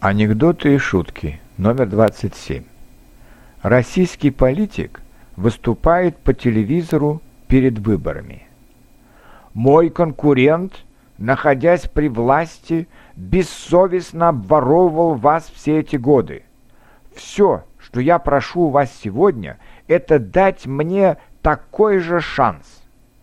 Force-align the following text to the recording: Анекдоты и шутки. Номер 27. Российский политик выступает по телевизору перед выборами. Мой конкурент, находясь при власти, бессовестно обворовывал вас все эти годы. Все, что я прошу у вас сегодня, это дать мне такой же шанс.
Анекдоты 0.00 0.76
и 0.76 0.78
шутки. 0.78 1.42
Номер 1.58 1.84
27. 1.84 2.64
Российский 3.60 4.30
политик 4.30 5.02
выступает 5.36 6.16
по 6.16 6.32
телевизору 6.32 7.20
перед 7.48 7.78
выборами. 7.80 8.44
Мой 9.52 9.90
конкурент, 9.90 10.86
находясь 11.18 11.82
при 11.82 12.08
власти, 12.08 12.88
бессовестно 13.14 14.30
обворовывал 14.30 15.16
вас 15.16 15.52
все 15.54 15.80
эти 15.80 15.96
годы. 15.96 16.44
Все, 17.14 17.64
что 17.78 18.00
я 18.00 18.18
прошу 18.18 18.62
у 18.62 18.70
вас 18.70 18.90
сегодня, 19.04 19.58
это 19.86 20.18
дать 20.18 20.64
мне 20.64 21.18
такой 21.42 21.98
же 21.98 22.22
шанс. 22.22 22.82